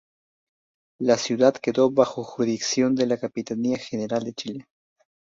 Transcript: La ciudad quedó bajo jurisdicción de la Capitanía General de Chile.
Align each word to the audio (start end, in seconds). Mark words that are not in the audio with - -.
La 0.99 1.15
ciudad 1.15 1.53
quedó 1.53 1.91
bajo 1.91 2.23
jurisdicción 2.23 2.95
de 2.95 3.05
la 3.05 3.17
Capitanía 3.19 3.77
General 3.77 4.23
de 4.23 4.33
Chile. 4.33 4.65